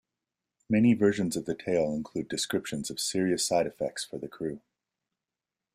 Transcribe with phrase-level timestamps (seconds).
[0.67, 4.59] Many versions of the tale include descriptions of serious side effects for the crew.